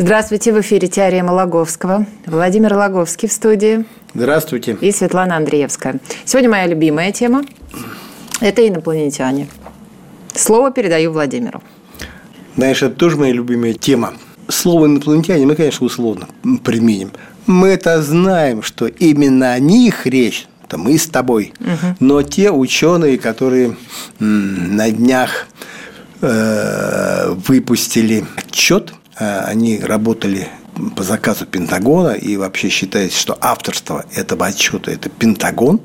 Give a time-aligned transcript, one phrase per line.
[0.00, 2.06] Здравствуйте, в эфире «Теорема Логовского».
[2.24, 3.84] Владимир Логовский в студии.
[4.14, 4.78] Здравствуйте.
[4.80, 5.98] И Светлана Андреевская.
[6.24, 7.44] Сегодня моя любимая тема–
[8.40, 9.48] это инопланетяне.
[10.36, 11.60] Слово передаю Владимиру.
[12.54, 14.14] Знаешь, это тоже моя любимая тема.
[14.46, 16.28] Слово «инопланетяне» мы, конечно, условно
[16.62, 17.10] применим.
[17.48, 21.52] Мы это знаем, что именно о них речь, это мы с тобой.
[21.58, 21.96] Угу.
[21.98, 23.76] Но те ученые, которые
[24.20, 25.48] на днях
[26.20, 30.48] э, выпустили отчет они работали
[30.96, 35.80] по заказу Пентагона, и вообще считается, что авторство этого отчета– это Пентагон.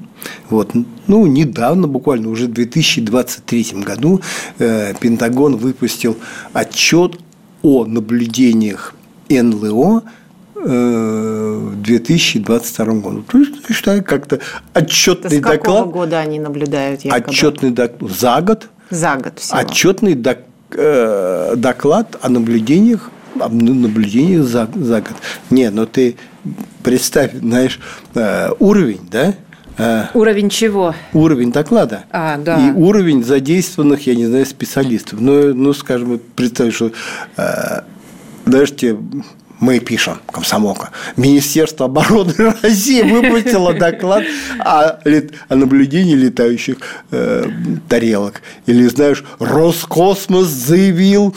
[0.50, 0.72] Вот.
[1.08, 4.22] Ну, недавно, буквально уже в 2023 году,
[4.60, 6.18] э, Пентагон выпустил
[6.54, 7.20] отчет
[7.62, 8.94] о наблюдениях
[9.30, 10.04] НЛО
[10.56, 13.24] э, в 2022 году.
[13.24, 14.40] То есть, считаю, как-то
[14.74, 15.56] отчетный доклад.
[15.56, 15.94] С какого доклад.
[15.94, 17.04] года они наблюдают?
[17.04, 17.26] Якобы?
[17.26, 18.70] Отчетный доклад за год.
[18.90, 19.60] За год всего.
[19.60, 25.16] Отчетный доклад э, доклад о наблюдениях наблюдениях за, за год.
[25.50, 26.16] Не, но ты
[26.84, 27.80] представь, знаешь,
[28.16, 29.34] э, уровень, да?
[29.78, 30.94] Э, уровень чего?
[31.14, 32.04] Уровень доклада.
[32.12, 32.68] А, да.
[32.68, 35.20] И уровень задействованных, я не знаю, специалистов.
[35.20, 36.92] Ну, ну скажем, представь, что
[37.38, 37.82] э,
[38.46, 38.98] даже тебе
[39.60, 44.24] мы пишем, комсомолка, Министерство обороны России выпустило доклад
[44.60, 45.00] о,
[45.48, 46.78] о наблюдении летающих
[47.12, 47.50] э,
[47.88, 48.42] тарелок.
[48.66, 51.34] Или, знаешь, Роскосмос заявил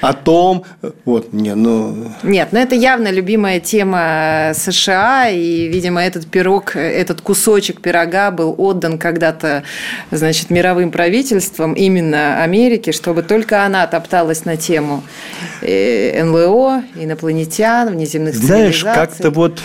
[0.00, 0.64] о том,
[1.04, 2.12] вот, не, ну...
[2.22, 8.54] Нет, ну это явно любимая тема США, и, видимо, этот пирог, этот кусочек пирога был
[8.58, 9.62] отдан когда-то,
[10.10, 15.02] значит, мировым правительством именно Америки, чтобы только она топталась на тему
[15.62, 19.60] э, НЛО, инопланетян, внеземных Знаешь, как-то вот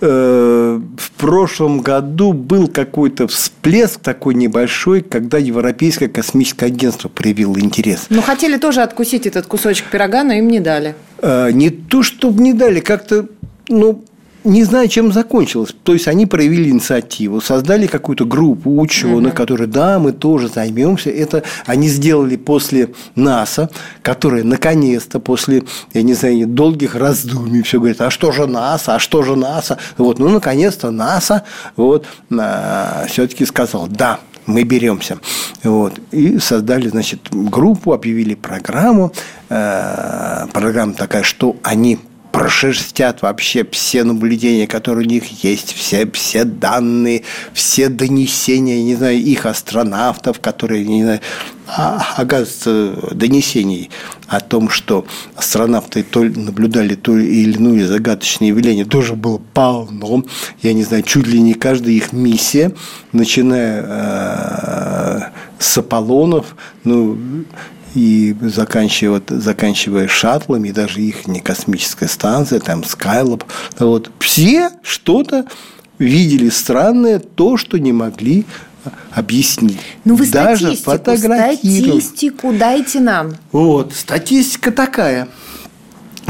[0.00, 8.06] э, в прошлом году был какой-то всплеск такой небольшой, когда Европейское космическое агентство проявило интерес.
[8.10, 10.94] Ну, хотели тоже откусить этот кусочек кусочек пирога, но им не дали.
[11.22, 13.26] А, не то, чтобы не дали, как-то,
[13.68, 14.04] ну,
[14.42, 15.74] не знаю, чем закончилось.
[15.84, 19.36] То есть они проявили инициативу, создали какую-то группу ученых, угу.
[19.36, 21.10] которые, да, мы тоже займемся.
[21.10, 23.70] Это они сделали после НАСА,
[24.02, 28.98] которая наконец-то после, я не знаю, долгих раздумий все говорит, а что же НАСА, а
[28.98, 29.78] что же НАСА?
[29.98, 31.44] Вот, ну, наконец-то НАСА
[31.76, 34.20] вот, а, все-таки сказал, да,
[34.50, 35.18] мы беремся.
[35.64, 36.00] Вот.
[36.10, 39.12] И создали, значит, группу, объявили программу.
[39.48, 41.98] Э, программа такая, что они
[42.40, 49.18] прошерстят вообще все наблюдения, которые у них есть, все, все данные, все донесения, не знаю,
[49.18, 51.20] их астронавтов, которые, не знаю,
[51.66, 53.90] а, оказывается, донесений
[54.26, 55.04] о том, что
[55.36, 60.24] астронавты то наблюдали то или иное загадочное явление, тоже было полно.
[60.62, 62.72] Я не знаю, чуть ли не каждая их миссия,
[63.12, 65.20] начиная э,
[65.58, 67.18] с Аполлонов, ну,
[67.94, 73.44] и заканчивая, заканчивая шаттлами, и даже их не космическая станция, там Skylab,
[73.78, 75.46] вот, все что-то
[75.98, 78.46] видели странное, то, что не могли
[79.12, 79.78] объяснить.
[80.04, 83.36] Ну, вы Даже статистику, статистику дайте нам.
[83.52, 85.28] Вот, статистика такая–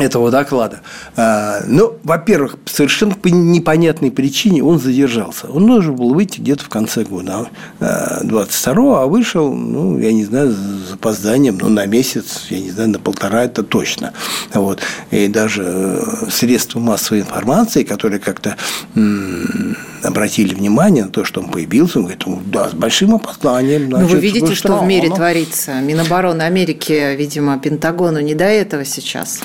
[0.00, 0.81] этого доклада.
[1.16, 5.49] А, ну, во-первых, совершенно по непонятной причине он задержался.
[5.49, 7.49] Он должен был выйти где-то в конце года
[7.81, 12.71] 22-го, а, а вышел, ну, я не знаю, с опозданием, ну, на месяц, я не
[12.71, 14.12] знаю, на полтора это точно.
[14.55, 14.81] Вот.
[15.10, 18.56] И даже э, средства массовой информации, которые как-то
[20.03, 23.87] обратили внимание на то, что он появился, он говорит, да, с большим опозданием.
[23.89, 25.81] Значит, ну, вы видите, что в мире творится.
[25.81, 29.41] Минобороны Америки, видимо, Пентагону не до этого сейчас.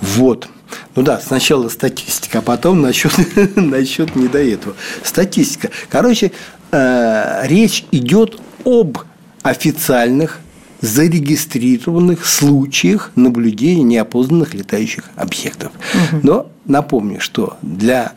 [0.00, 0.48] Вот.
[0.94, 3.12] Ну да, сначала статистика, а потом насчет,
[3.56, 4.74] насчет не до этого.
[5.02, 5.70] Статистика.
[5.88, 6.32] Короче,
[6.72, 8.98] э, речь идет об
[9.42, 10.40] официальных
[10.80, 15.72] зарегистрированных случаях наблюдения неопознанных летающих объектов.
[15.94, 16.20] Угу.
[16.22, 18.12] Но напомню, что для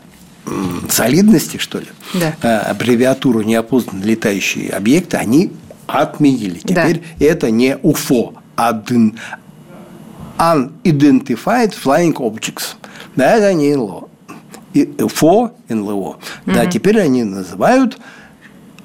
[0.89, 2.35] солидности, что ли, да.
[2.41, 5.51] э, аббревиатуру неопознанные летающие объекты они
[5.87, 6.59] отменили.
[6.59, 7.25] Теперь да.
[7.25, 8.73] это не УФО, а
[10.41, 12.75] Unidentified Flying Objects.
[13.15, 14.09] Да, это не НЛО.
[15.07, 16.17] ФО, НЛО.
[16.45, 16.53] Mm-hmm.
[16.53, 17.99] Да, теперь они называют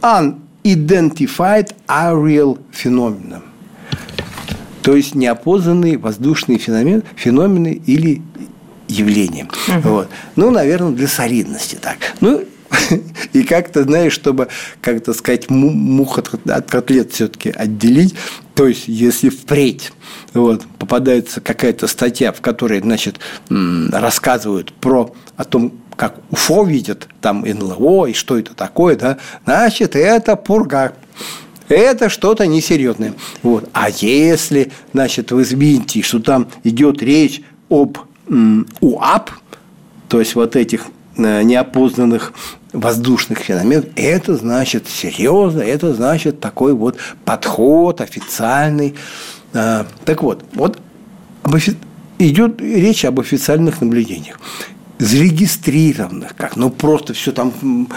[0.03, 3.43] Unidentified Aerial Phenomenon.
[4.83, 8.23] То есть неопознанные воздушные феномены, феномены или
[8.89, 9.49] явлением.
[9.69, 9.89] Угу.
[9.89, 10.09] Вот.
[10.37, 11.97] Ну, наверное, для солидности так.
[12.21, 12.45] Ну,
[13.33, 14.49] и как-то, знаешь, чтобы,
[14.81, 18.15] как-то сказать, мух от, от котлет все-таки отделить,
[18.57, 19.93] то есть, если впредь
[20.33, 23.21] вот, попадается какая-то статья, в которой, значит,
[23.51, 29.95] рассказывают про о том, как УФО видят, там НЛО, и что это такое, да, значит,
[29.95, 30.95] это пурга.
[31.69, 33.13] Это что-то несерьезное.
[33.43, 33.69] Вот.
[33.73, 37.99] А если, значит, вы измените, что там идет речь об
[38.81, 39.33] УАП,
[40.09, 42.33] то есть вот этих неопознанных
[42.73, 48.95] воздушных феноменов, это значит серьезно, это значит такой вот подход официальный.
[49.55, 50.79] А, так вот, вот
[52.19, 54.39] идет речь об официальных наблюдениях
[54.99, 57.53] зарегистрированных, как, ну просто все там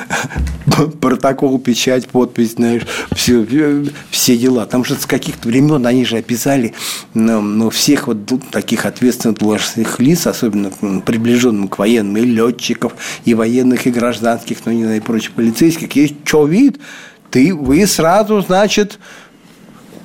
[1.02, 3.46] протокол, печать, подпись, знаешь, все,
[4.10, 4.66] все дела.
[4.66, 6.74] Там же с каких-то времен они же описали
[7.14, 8.18] ну, ну, всех вот
[8.52, 12.94] таких ответственных должностных лиц, особенно приближенным к военным, и летчиков,
[13.26, 15.92] и военных, и гражданских, ну не знаю, и прочих полицейских.
[15.94, 16.80] Есть что вид,
[17.32, 19.00] ты, вы сразу, значит,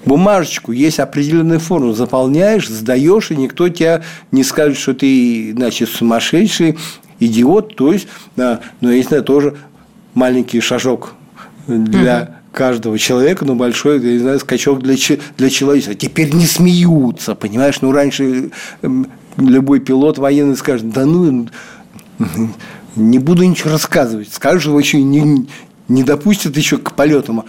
[0.05, 4.03] бумажечку, есть определенная форма, заполняешь, сдаешь, и никто тебя
[4.33, 6.79] не скажет, что ты, значит, сумасшедший,
[7.21, 7.77] идиот.
[7.77, 9.57] То есть, да, но знаю, тоже
[10.15, 11.15] маленький шажок
[11.67, 12.29] для угу.
[12.53, 14.97] каждого человека, но большой, я не знаю, скачок для,
[15.37, 15.95] для человечества.
[15.95, 17.81] Теперь не смеются, понимаешь?
[17.81, 18.51] Ну, раньше
[18.83, 21.49] эм, любой пилот военный скажет, да ну,
[22.97, 24.33] не буду ничего рассказывать.
[24.33, 25.49] Скажешь, его еще не,
[25.89, 27.45] не допустят еще к полетам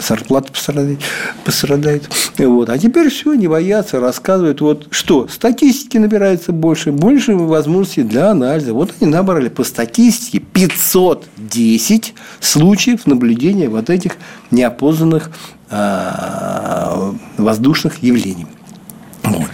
[0.00, 1.00] зарплата пострадает.
[1.44, 2.08] пострадает.
[2.38, 2.68] Вот.
[2.70, 4.60] А теперь все, не боятся, рассказывают.
[4.60, 8.72] Вот что, статистики набирается больше, больше возможностей для анализа.
[8.72, 14.16] Вот они набрали по статистике 510 случаев наблюдения вот этих
[14.50, 15.30] неопознанных
[15.70, 18.46] а, воздушных явлений.
[19.22, 19.48] Вот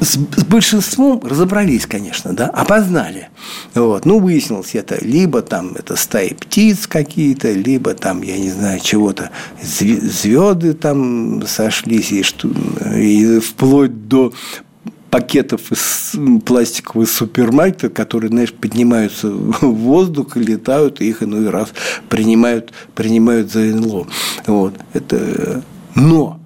[0.00, 3.28] с, с большинством разобрались, конечно, да, опознали.
[3.74, 4.06] Вот.
[4.06, 9.30] Ну, выяснилось это либо там это стаи птиц какие-то, либо там, я не знаю, чего-то,
[9.62, 12.48] звезды там сошлись, и, что,
[12.96, 14.32] и вплоть до
[15.10, 16.14] пакетов из
[16.44, 21.72] пластикового супермаркета, которые, знаешь, поднимаются в воздух и летают, и их иной раз
[22.08, 24.06] принимают, принимают за НЛО.
[24.46, 24.74] Вот.
[24.94, 25.62] Это...
[25.96, 26.39] Но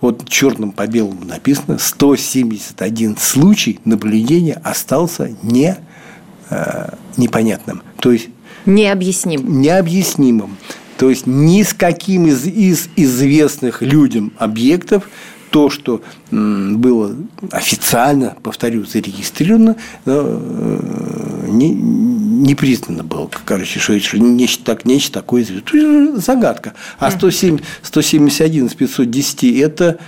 [0.00, 5.76] вот черным по белому написано, 171 случай наблюдения остался не,
[6.50, 7.82] э, непонятным.
[8.00, 8.28] То есть
[8.66, 9.60] необъясним.
[9.60, 10.56] Необъяснимым.
[10.96, 15.08] То есть ни с каким из, из известных людям объектов
[15.50, 16.00] то, что
[16.30, 17.16] было
[17.50, 19.76] официально, повторю, зарегистрировано,
[20.06, 20.80] э,
[21.48, 21.74] не,
[22.40, 25.46] не признано было, короче, что это нечто, так, нечто такое
[26.16, 26.74] загадка.
[26.98, 29.98] А 107, 171 из 510 это,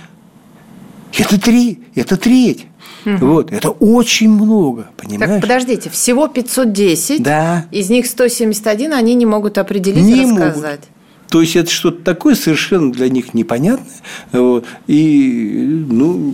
[1.17, 2.67] это три, это треть.
[3.05, 3.17] Угу.
[3.25, 5.33] Вот, это очень много, понимаешь?
[5.33, 7.65] Так, подождите, всего 510, да.
[7.71, 10.79] из них 171 они не могут определить не и рассказать.
[10.79, 11.29] Могут.
[11.29, 13.87] То есть это что-то такое совершенно для них непонятное.
[14.31, 16.33] Вот, и, ну,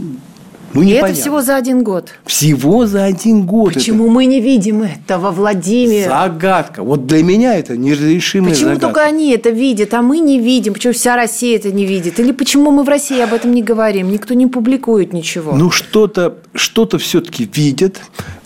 [0.74, 2.10] ну, и это всего за один год.
[2.26, 3.74] Всего за один год.
[3.74, 4.14] Почему это...
[4.14, 6.08] мы не видим этого, Владимир?
[6.08, 6.84] Загадка.
[6.84, 8.88] Вот для меня это неразрешимая почему загадка.
[8.88, 10.74] Почему только они это видят, а мы не видим?
[10.74, 12.20] Почему вся Россия это не видит?
[12.20, 14.12] Или почему мы в России об этом не говорим?
[14.12, 15.56] Никто не публикует ничего.
[15.56, 18.00] Ну, что-то что все-таки видят.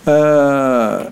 [0.06, 1.08] Э,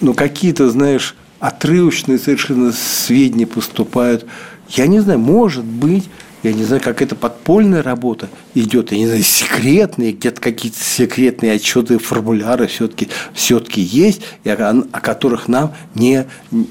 [0.00, 4.26] ну, какие-то, знаешь, отрывочные совершенно сведения поступают–
[4.70, 6.08] я не знаю, может быть,
[6.44, 11.52] я не знаю, как это подпольная работа идет, я не знаю, секретные, где-то какие-то секретные
[11.52, 16.26] отчеты, формуляры все-таки все есть, о, о которых нам не,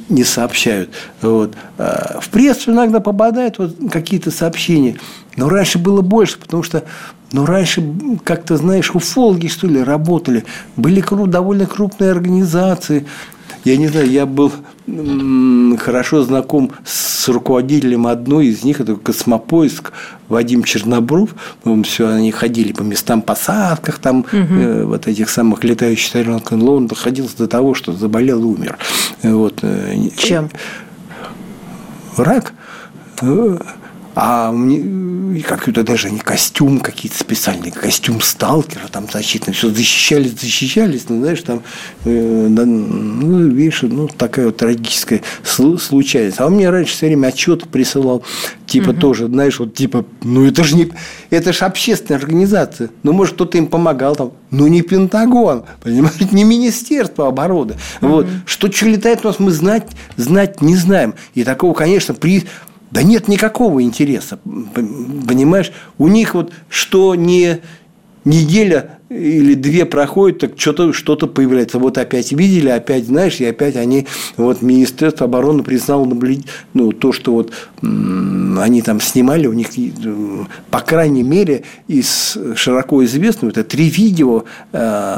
[0.10, 0.92] не сообщают.
[1.22, 1.56] Вот.
[1.80, 4.98] А, в прессу иногда попадают вот какие-то сообщения,
[5.38, 6.84] но раньше было больше, потому что
[7.32, 7.84] ну, раньше,
[8.24, 10.46] как-то, знаешь, уфологи, что ли, работали.
[10.76, 13.08] Были довольно крупные организации,
[13.66, 14.52] я не знаю, я был
[15.80, 19.94] хорошо знаком с руководителем одной из них, это космопоиск
[20.28, 21.36] Вадим Чернобров.
[21.84, 24.28] Все, они ходили по местам посадках, там угу.
[24.32, 26.52] э, вот этих самых летающих тарелок.
[26.52, 28.78] Он доходился до того, что заболел и умер.
[29.24, 29.60] Вот.
[29.62, 30.50] Э, Чем?
[32.18, 32.54] Рак.
[34.16, 40.40] Э, а мне какой-то даже не костюм какие-то специальные, костюм сталкера, там защитный, все защищались,
[40.40, 41.64] защищались, ну, знаешь, там,
[42.06, 46.40] э, ну, видишь, ну, такая вот трагическая случайность.
[46.40, 48.24] А он мне раньше все время отчет присылал,
[48.68, 49.00] типа угу.
[49.00, 50.90] тоже, знаешь, вот типа, ну, это же не,
[51.30, 56.44] это же общественная организация, ну, может, кто-то им помогал там, ну, не Пентагон, понимаете, не
[56.44, 57.76] Министерство обороны.
[58.02, 58.08] Угу.
[58.08, 61.16] Вот, что что летает у нас, мы знать, знать не знаем.
[61.34, 62.46] И такого, конечно, при
[62.94, 64.38] да нет никакого интереса,
[65.26, 65.72] понимаешь?
[65.98, 67.60] У них вот что не
[68.24, 71.80] неделя или две проходят, так что-то что появляется.
[71.80, 74.06] Вот опять видели, опять, знаешь, и опять они,
[74.38, 76.06] вот Министерство обороны признало
[76.76, 79.70] ну, то, что вот они там снимали, у них,
[80.70, 85.16] по крайней мере, из широко известного, это три видео э,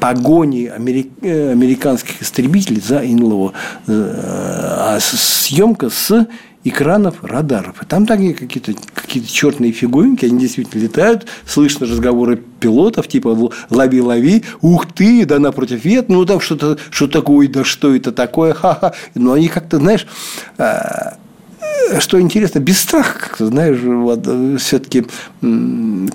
[0.00, 0.72] погони
[1.20, 3.52] э, американских истребителей за НЛО.
[3.86, 6.26] Э, а съемка с
[6.64, 7.82] экранов радаров.
[7.82, 14.00] И там такие какие-то какие черные фигуринки, они действительно летают, слышно разговоры пилотов, типа лови,
[14.00, 18.54] лови, ух ты, да напротив вет, ну там что-то, что такое, да что это такое,
[18.54, 18.94] ха-ха.
[19.14, 20.06] Но они как-то, знаешь,
[20.58, 21.16] а,
[22.00, 25.06] что интересно, без страха, как-то, знаешь, вот, э, все-таки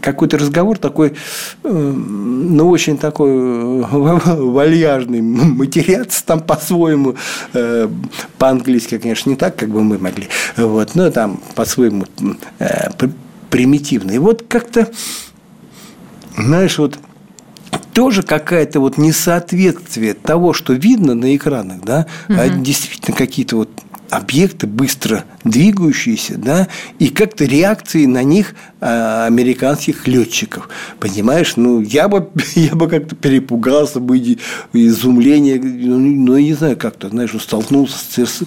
[0.02, 1.14] какой-то разговор такой,
[1.64, 3.82] э, ну, очень такой э,
[4.36, 7.16] вальяжный, матеряться там по-своему,
[8.38, 12.06] по-английски, конечно, не так, как бы мы могли, вот, но там по-своему
[13.50, 14.12] примитивно.
[14.12, 14.90] И вот как-то,
[16.38, 16.98] знаешь, вот
[17.94, 22.38] тоже какая-то вот несоответствие того, что видно на экранах, да, угу.
[22.40, 23.70] а действительно какие-то вот
[24.10, 26.68] объекты быстро двигающиеся, да,
[27.00, 30.70] и как-то реакции на них а, американских летчиков.
[31.00, 34.18] Понимаешь, ну, я бы, я бы как-то перепугался бы,
[34.74, 38.44] изумление, ну, ну, не знаю, как-то, знаешь, столкнулся с,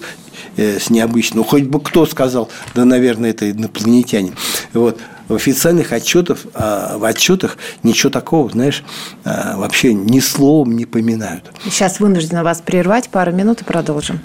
[0.57, 1.39] э, с необычным.
[1.39, 4.33] Ну, хоть бы кто сказал, да, наверное, это инопланетяне.
[4.73, 4.99] Вот.
[5.27, 8.83] В официальных отчетах, в отчетах ничего такого, знаешь,
[9.23, 11.49] а, вообще ни словом не поминают.
[11.63, 14.19] Сейчас вынуждена вас прервать, пару минут и продолжим.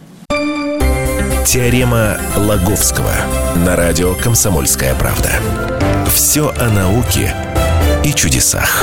[1.46, 3.12] Теорема Лаговского
[3.64, 5.30] на радио «Комсомольская правда».
[6.12, 7.32] Все о науке
[8.04, 8.82] и чудесах.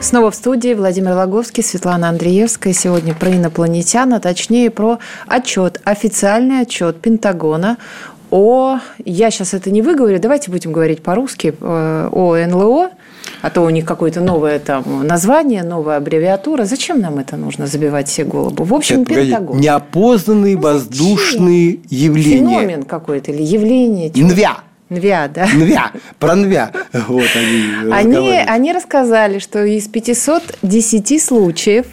[0.00, 2.72] Снова в студии Владимир Логовский, Светлана Андреевская.
[2.72, 7.76] Сегодня про инопланетян, а точнее про отчет, официальный отчет Пентагона
[8.30, 12.90] о, я сейчас это не выговорю, давайте будем говорить по-русски, э, о НЛО,
[13.42, 16.64] а то у них какое-то новое там название, новая аббревиатура.
[16.64, 18.64] Зачем нам это нужно забивать все голову?
[18.64, 19.58] В общем, Нет, Пентагон.
[19.58, 22.60] Неопознанные ну, воздушные явления.
[22.60, 24.10] Феномен какой-то или явление.
[24.14, 24.58] Нвя.
[24.88, 25.48] Нвя, да.
[25.52, 25.90] Нвя,
[26.20, 26.70] про Нвя.
[26.92, 31.86] Вот они, они, они рассказали, что из 510 случаев,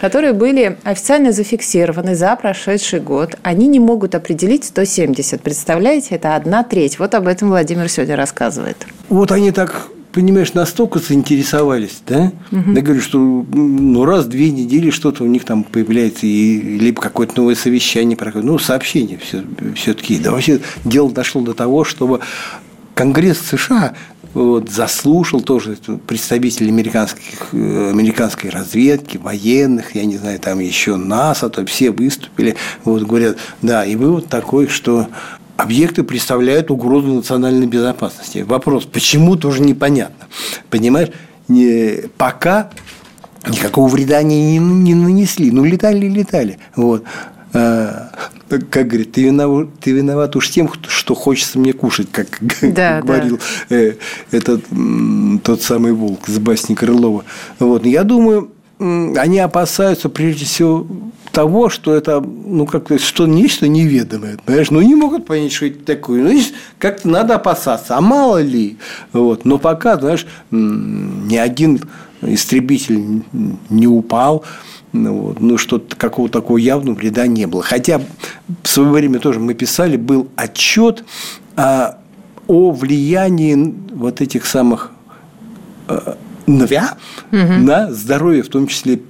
[0.00, 5.40] которые были официально зафиксированы за прошедший год, они не могут определить 170.
[5.40, 7.00] Представляете, это одна треть.
[7.00, 8.86] Вот об этом Владимир сегодня рассказывает.
[9.08, 12.32] Вот они так понимаешь, настолько заинтересовались, да?
[12.50, 12.72] Угу.
[12.72, 17.02] Я говорю, что ну, раз в две недели что-то у них там появляется, и либо
[17.02, 19.44] какое-то новое совещание проходит, ну, сообщение все,
[19.74, 20.18] все-таки.
[20.18, 22.20] Да вообще дело дошло до того, чтобы
[22.94, 23.92] Конгресс США
[24.36, 31.64] вот, заслушал тоже представителей американских, американской разведки, военных, я не знаю, там еще НАСА, то
[31.64, 35.08] все выступили, вот, говорят, да, и вывод такой, что
[35.56, 38.44] объекты представляют угрозу национальной безопасности.
[38.46, 40.26] Вопрос, почему, тоже непонятно.
[40.68, 41.08] Понимаешь,
[41.48, 42.68] не, пока
[43.48, 45.50] никакого вреда они не, не нанесли.
[45.50, 46.58] Ну, летали, летали.
[46.74, 47.04] Вот.
[47.54, 48.10] А,
[48.48, 52.26] как говорит, ты виноват, ты виноват уж тем, что хочется мне кушать, как
[52.62, 53.38] да, говорил
[53.68, 53.76] да.
[53.76, 53.94] Э,
[54.30, 54.64] этот
[55.42, 57.24] тот самый волк с басни Крылова.
[57.58, 57.84] Вот.
[57.84, 60.86] Я думаю, они опасаются прежде всего
[61.32, 64.70] того, что это, ну, как что нечто неведомое, понимаешь?
[64.70, 66.22] Ну, не могут понять, что это такое.
[66.22, 66.40] Ну,
[66.78, 67.96] как-то надо опасаться.
[67.96, 68.78] А мало ли?
[69.12, 69.44] Вот.
[69.44, 71.80] Но пока, знаешь, ни один
[72.22, 73.22] истребитель
[73.68, 74.44] не упал,
[74.92, 77.62] ну, вот, ну что-то какого-то такого явного вреда не было.
[77.62, 78.00] Хотя
[78.62, 81.04] в свое время тоже мы писали, был отчет
[81.56, 81.98] о,
[82.46, 84.92] о влиянии вот этих самых
[85.88, 86.14] э,
[86.46, 86.96] НВЯ
[87.32, 87.38] угу.
[87.38, 89.00] на здоровье, в том числе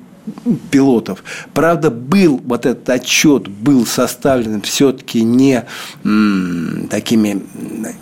[0.70, 1.22] пилотов.
[1.54, 5.64] Правда, был вот этот отчет был составлен все-таки не
[6.02, 7.42] такими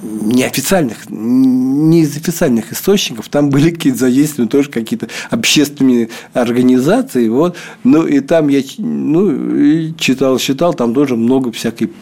[0.02, 8.07] неофициальных, не из официальных источников, там были какие-то задействованы тоже какие-то общественные организации, вот, ну
[8.07, 11.93] и там я ну, читал, читал, там тоже много всякой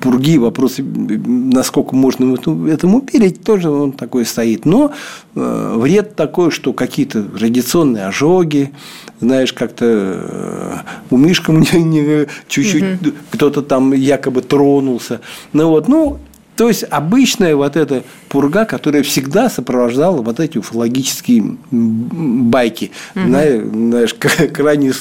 [0.00, 2.34] пурги, вопросы, насколько можно
[2.68, 4.64] этому верить, тоже он такой стоит.
[4.64, 4.92] Но
[5.34, 8.72] э, вред такой, что какие-то радиационные ожоги,
[9.28, 10.76] знаешь, как-то э,
[11.10, 13.12] у Мишка мне не, чуть-чуть угу.
[13.30, 15.20] кто-то там якобы тронулся.
[15.52, 16.18] Ну вот, ну,
[16.56, 22.90] то есть обычная вот эта пурга, которая всегда сопровождала вот эти уфологические байки.
[23.14, 23.26] Угу.
[23.26, 24.14] Знаешь,
[24.52, 24.92] крайний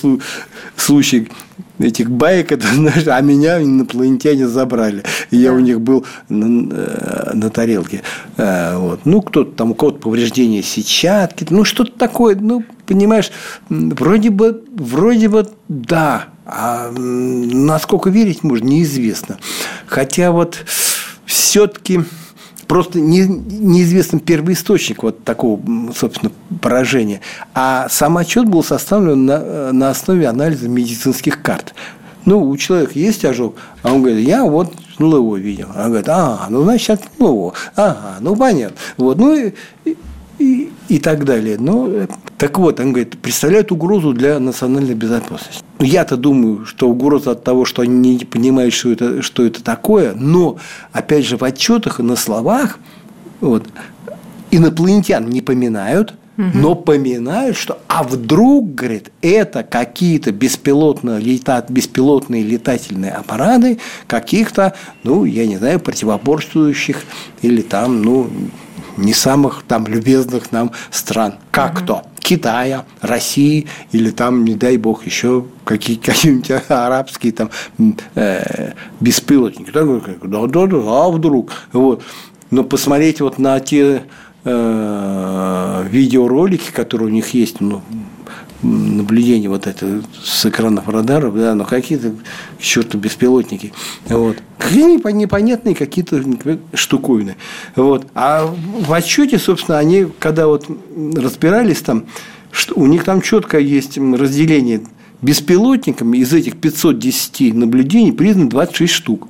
[0.75, 1.29] случай
[1.79, 5.03] этих баек, это, знаешь, а меня инопланетяне забрали.
[5.31, 8.03] И я у них был на, э, на тарелке.
[8.37, 9.01] Э, вот.
[9.05, 13.31] Ну, кто-то там, у кого-то повреждения сетчатки, ну, что-то такое, ну, понимаешь,
[13.69, 19.37] вроде бы, вроде бы, да, а насколько верить можно, неизвестно.
[19.85, 20.65] Хотя вот
[21.25, 22.01] все-таки
[22.67, 25.59] просто не, неизвестен первоисточник вот такого,
[25.95, 27.21] собственно, поражения.
[27.53, 31.73] А сам отчет был составлен на, на основе анализа медицинских карт.
[32.25, 35.69] Ну, у человека есть ожог, а он говорит, я вот НЛО видел.
[35.75, 37.53] Он говорит, а, ну, значит, НЛО.
[37.75, 38.75] Ага, ну, понятно.
[38.97, 39.53] Вот, ну, и,
[40.39, 41.57] и, и так далее.
[41.59, 45.63] Ну, так вот, он говорит, представляют угрозу для национальной безопасности.
[45.79, 49.63] Ну, я-то думаю, что угроза от того, что они не понимают, что это, что это
[49.63, 50.57] такое, но,
[50.91, 52.79] опять же, в отчетах и на словах
[53.41, 53.65] вот,
[54.51, 63.11] инопланетян не поминают– но поминают, что а вдруг, говорит, это какие-то беспилотные, летат, беспилотные летательные
[63.11, 67.03] аппараты каких-то, ну, я не знаю, противоборствующих
[67.41, 68.29] или там, ну,
[68.97, 71.35] не самых там любезных нам стран.
[71.51, 72.03] Как то?
[72.19, 77.49] Китая, России или там, не дай бог, еще какие, какие-нибудь арабские там
[78.15, 79.71] э, беспилотники.
[79.71, 81.51] Да, да, да, да, а вдруг?
[81.71, 82.03] Вот.
[82.51, 84.03] Но посмотреть вот на те
[84.49, 87.81] Э, видеоролики, которые у них есть, ну,
[88.63, 93.73] наблюдение вот это с экранов радаров, да, но какие-то к черту беспилотники.
[94.07, 94.37] Вот.
[94.57, 96.23] Какие непонятные какие-то
[96.73, 97.35] штуковины.
[97.75, 98.07] Вот.
[98.15, 100.65] А в отчете, собственно, они, когда вот
[101.15, 102.05] разбирались там,
[102.51, 104.81] что у них там четко есть разделение
[105.21, 109.27] беспилотниками из этих 510 наблюдений признано 26 штук.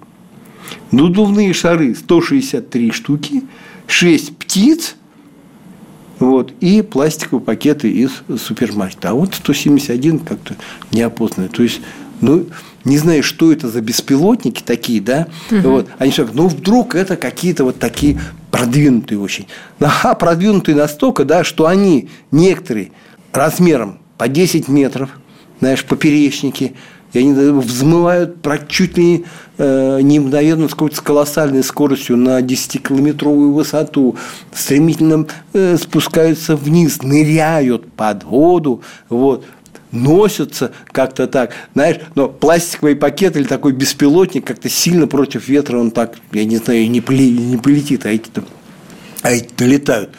[0.92, 3.44] Надувные шары 163 штуки,
[3.88, 4.96] 6 птиц–
[6.20, 9.10] вот, и пластиковые пакеты из супермаркета.
[9.10, 10.56] А вот 171 как-то
[10.92, 11.50] неопознанный.
[11.50, 11.82] То есть,
[12.22, 12.48] ну,
[12.84, 15.70] не знаю, что это за беспилотники такие, да, угу.
[15.70, 18.20] вот, они говорят, ну, вдруг это какие-то вот такие
[18.52, 19.48] продвинутые очень.
[19.80, 22.92] Ага, продвинутые настолько, да, что они некоторые
[23.34, 25.10] размером по 10 метров,
[25.60, 26.74] знаешь, поперечники,
[27.18, 29.26] и они взмывают чуть ли
[29.58, 34.16] э, не мгновенно с колоссальной скоростью на 10-километровую высоту,
[34.54, 39.46] стремительно э, спускаются вниз, ныряют под воду, вот,
[39.92, 45.92] носятся как-то так, знаешь, но пластиковый пакет или такой беспилотник как-то сильно против ветра, он
[45.92, 48.44] так, я не знаю, не, не полетит, а эти-то
[49.22, 50.12] а эти долетают.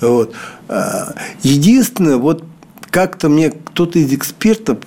[0.00, 0.34] Вот.
[0.68, 2.44] А, единственное, вот
[2.96, 4.78] как-то мне кто-то из экспертов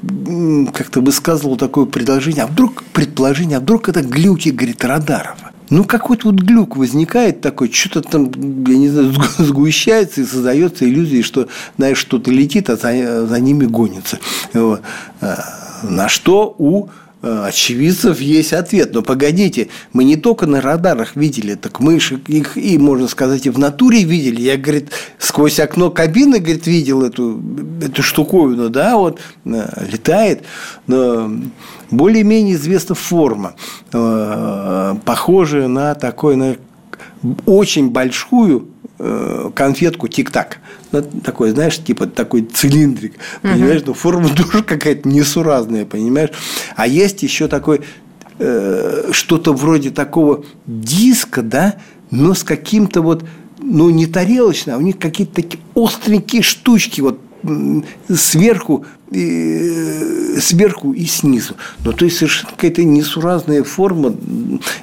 [0.73, 5.37] как-то высказывал такое предложение, а вдруг, предположение, а вдруг это глюки, говорит, радаров.
[5.69, 8.31] Ну, какой-то вот глюк возникает такой, что-то там,
[8.63, 13.65] я не знаю, сгущается и создается иллюзия, что, знаешь, что-то летит, а за, за ними
[13.65, 14.17] гонится.
[14.53, 14.81] Вот.
[15.21, 15.43] А,
[15.83, 18.93] на что у Э, очевидцев есть ответ.
[18.93, 23.49] Но погодите, мы не только на радарах видели, так мы их и, можно сказать, и
[23.49, 24.41] в натуре видели.
[24.41, 27.41] Я, говорит, сквозь окно кабины, говорит, видел эту,
[27.81, 30.43] эту штуковину, да, вот, э, летает.
[30.87, 31.31] Но
[31.91, 33.55] более-менее известна форма,
[33.91, 36.55] э, похожая на такой, на
[37.45, 38.78] очень большую Э,
[39.55, 40.59] конфетку тик-так.
[40.91, 43.13] Ну, такой, знаешь, типа такой цилиндрик.
[43.41, 46.31] Понимаешь, но форма тоже какая-то несуразная, понимаешь?
[46.75, 47.81] А есть еще такой
[48.39, 51.75] э, что-то вроде такого диска, да,
[52.11, 53.23] но с каким-то вот,
[53.59, 57.19] ну, не тарелочно, а у них какие-то такие остренькие штучки, вот
[58.13, 61.55] сверху и, сверху и снизу.
[61.83, 64.15] Но то есть совершенно какая-то несуразная форма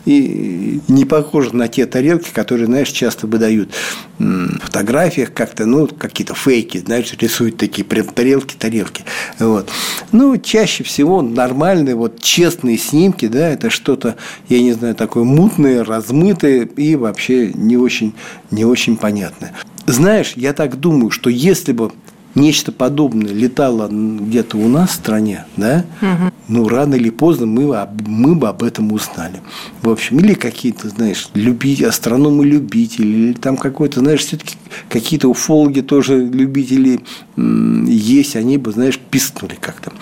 [0.05, 3.71] и не похожа на те тарелки, которые, знаешь, часто выдают
[4.19, 9.05] в фотографиях как-то, ну, какие-то фейки, знаешь, рисуют такие прям тарелки, тарелки.
[9.39, 9.71] Вот.
[10.13, 14.17] Ну, чаще всего нормальные, вот честные снимки, да, это что-то,
[14.49, 18.15] я не знаю, такое мутное, размытое и вообще не очень,
[18.51, 19.53] не очень понятное.
[19.87, 21.93] Знаешь, я так думаю, что если бы
[22.37, 26.33] нечто подобное летало где-то у нас в стране, да, угу.
[26.49, 27.75] ну, рано или поздно мы,
[28.07, 29.41] мы бы об этом узнали.
[29.83, 34.57] В общем, или какие-то, знаешь, любить, астрономы-любители, или там какой-то, знаешь, все-таки
[34.89, 37.01] какие-то уфологи тоже любители
[37.37, 39.93] есть, они бы, знаешь, пискнули как-то.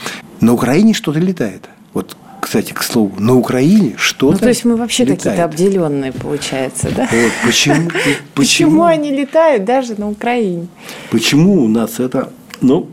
[0.41, 1.69] На Украине что-то летает.
[1.95, 6.91] Вот кстати, к слову, на Украине что-то Ну, то есть мы вообще какие-то обделенные, получается,
[6.95, 7.09] да?
[7.11, 10.69] Вот, почему, почему, почему они летают даже на Украине?
[11.11, 12.31] Почему у нас это,
[12.61, 12.87] ну,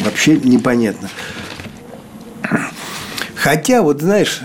[0.00, 1.08] вообще непонятно.
[3.36, 4.40] Хотя, вот знаешь,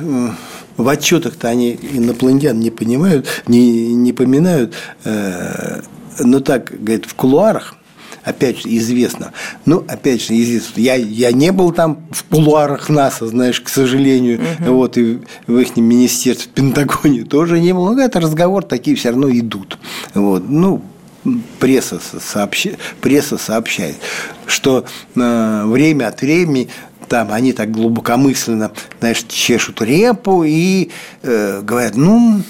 [0.77, 5.81] в отчетах-то они инопланетян не понимают, не, не поминают, э,
[6.19, 7.75] но так, говорит, в кулуарах–
[8.23, 9.31] опять же, известно.
[9.65, 10.79] Ну, опять же, известно.
[10.79, 14.73] Я, я не был там в кулуарах НАСА, знаешь, к сожалению, угу.
[14.73, 17.93] вот, и в их министерстве, в Пентагоне тоже не был.
[17.93, 19.77] Но это разговор такие все равно идут.
[20.13, 20.81] Вот, ну,
[21.59, 22.67] пресса, сообщ...
[23.01, 23.95] пресса сообщает,
[24.45, 26.69] что э, время от времени
[27.07, 30.89] там они так глубокомысленно, знаешь, чешут репу и
[31.21, 32.41] э, говорят, ну,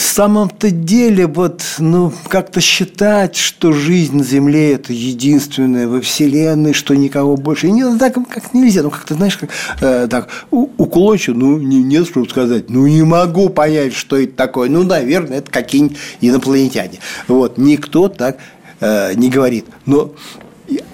[0.00, 6.94] самом-то деле вот, ну, как-то считать, что жизнь на Земле– это единственное во Вселенной, что
[6.94, 8.82] никого больше нет, так как нельзя.
[8.82, 13.48] Ну, как-то, знаешь, как, э, так, уклончиво, ну, не, нет, чтобы сказать, ну, не могу
[13.48, 14.68] понять, что это такое.
[14.68, 16.98] Ну, наверное, это какие-нибудь инопланетяне.
[17.28, 18.38] Вот, никто так
[18.80, 19.66] э, не говорит.
[19.86, 20.12] Но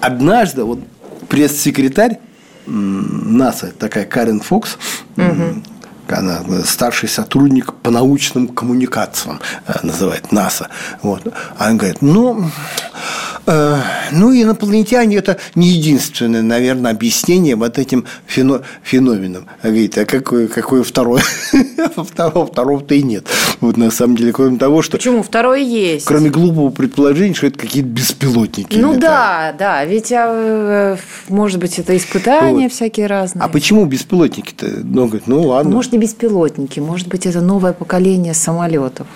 [0.01, 0.81] однажды вот
[1.29, 2.19] пресс-секретарь
[2.67, 4.77] НАСА, такая Карен Фокс,
[5.17, 5.63] угу
[6.13, 10.69] она старший сотрудник по научным коммуникациям э, называет НАСА.
[11.03, 11.23] Вот.
[11.59, 19.47] Она говорит, ну, э, ну, инопланетяне– это не единственное, наверное, объяснение вот этим феноменам.
[19.63, 21.23] Она говорит, а какое, какое второе?
[21.97, 23.27] второго, второго-то и нет.
[23.61, 24.97] Вот на самом деле, кроме того, что…
[24.97, 25.23] Почему?
[25.23, 26.07] Второе есть.
[26.07, 28.77] Кроме глупого предположения, что это какие-то беспилотники.
[28.77, 29.85] Ну да, да.
[29.85, 30.97] Ведь, а,
[31.29, 32.73] может быть, это испытания вот.
[32.73, 33.45] всякие разные.
[33.45, 34.67] А почему беспилотники-то?
[34.85, 35.75] Ну, говорит, ну ладно.
[35.75, 39.07] Может, не беспилотники, может быть, это новое поколение самолетов.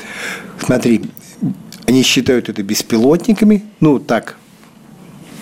[0.60, 1.02] Смотри,
[1.86, 4.36] они считают это беспилотниками, ну так,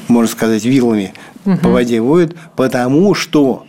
[0.09, 1.57] можно сказать, вилами угу.
[1.59, 3.65] по воде воют, потому что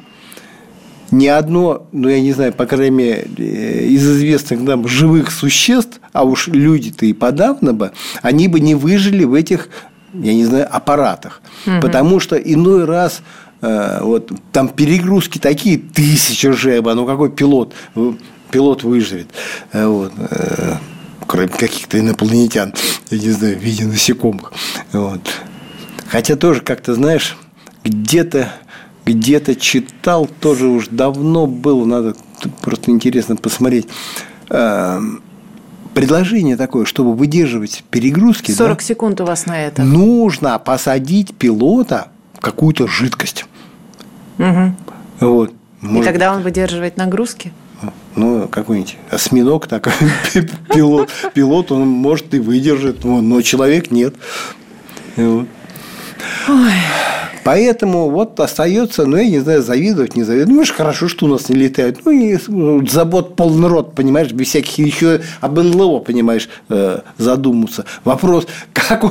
[1.12, 6.00] ни одно, ну я не знаю, по крайней мере, э, из известных нам живых существ,
[6.12, 9.70] а уж люди-то и подавно бы, они бы не выжили в этих,
[10.14, 11.42] я не знаю, аппаратах.
[11.66, 11.82] Угу.
[11.82, 13.22] Потому что иной раз
[13.64, 17.74] Э, вот там перегрузки такие тысячи жеба, ну какой пилот,
[18.52, 19.30] пилот выживет,
[19.72, 20.76] э, вот, э,
[21.34, 22.76] кроме каких-то инопланетян,
[23.10, 24.54] я не знаю, в виде насекомых.
[24.92, 25.22] Вот.
[26.08, 27.36] Хотя тоже как-то, знаешь,
[27.84, 28.54] где-то
[29.04, 32.14] где-то читал, тоже уж давно было, надо
[32.62, 33.88] просто интересно посмотреть.
[34.48, 38.52] Предложение такое, чтобы выдерживать перегрузки.
[38.52, 39.82] 40 да, секунд у вас на это.
[39.82, 43.46] Нужно посадить пилота в какую-то жидкость.
[44.38, 44.76] Угу.
[45.20, 45.52] Вот.
[45.82, 46.04] Может...
[46.04, 47.52] И тогда он выдерживает нагрузки?
[48.16, 49.92] Ну, какой-нибудь осьминог, так,
[50.74, 54.16] пилот, пилот, он может и выдержит, но человек нет.
[55.18, 55.48] Ой.
[57.44, 60.70] Поэтому вот остается, ну, я не знаю, завидовать, не завидовать.
[60.70, 62.00] Ну, хорошо, что у нас не летают.
[62.06, 62.38] Ну, и
[62.90, 67.86] забот полный рот, понимаешь, без всяких еще об НЛО, понимаешь, э, задуматься.
[68.06, 69.04] Вопрос, как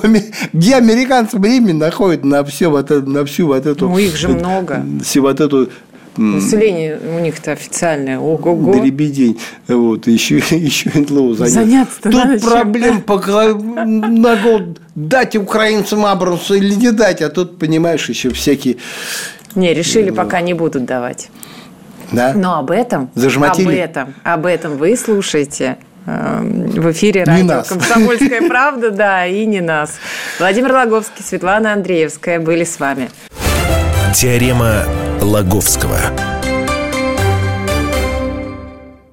[0.53, 3.89] где американцы времени находят на, все вот это, на всю вот эту...
[3.89, 4.85] Ну, их же много.
[5.03, 5.69] Всю вот эту
[6.17, 8.19] Население у них-то официальное.
[8.19, 8.73] Ого-го.
[8.73, 9.39] Дребедень.
[9.67, 11.61] Вот, еще, еще НЛО заняться.
[11.61, 17.31] Заняться-то Тут надо проблем чем пока на год дать украинцам Абрамсу или не дать, а
[17.31, 18.77] тут, понимаешь, еще всякие...
[19.55, 21.29] Не, решили, ну, пока не будут давать.
[22.11, 22.33] Да?
[22.35, 23.69] Но об этом, Зажмотили?
[23.69, 27.69] об этом, об этом вы слушаете эм, в эфире радио нас.
[27.69, 29.95] «Комсомольская правда», да, и не нас.
[30.39, 33.09] Владимир Логовский, Светлана Андреевская были с вами.
[34.15, 34.85] Теорема
[35.21, 35.99] Лаговского.